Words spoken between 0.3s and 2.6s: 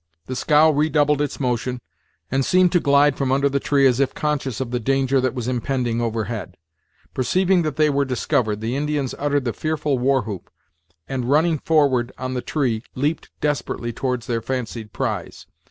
scow redoubled its motion, and